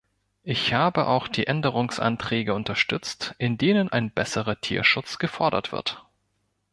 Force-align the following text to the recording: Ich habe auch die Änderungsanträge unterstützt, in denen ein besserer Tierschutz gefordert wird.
Ich 0.41 0.73
habe 0.73 1.05
auch 1.05 1.27
die 1.27 1.45
Änderungsanträge 1.45 2.55
unterstützt, 2.55 3.35
in 3.37 3.59
denen 3.59 3.87
ein 3.91 4.11
besserer 4.11 4.59
Tierschutz 4.59 5.19
gefordert 5.19 5.71
wird. 5.71 6.03